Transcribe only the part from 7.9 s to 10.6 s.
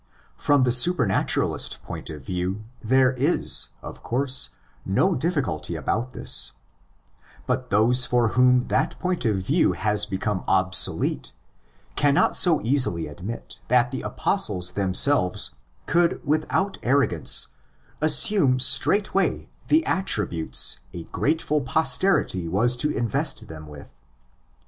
for whom that point of view has become